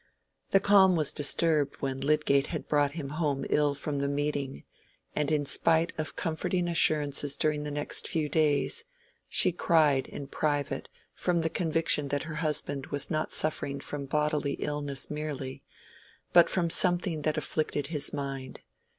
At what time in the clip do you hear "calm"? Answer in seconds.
0.59-0.95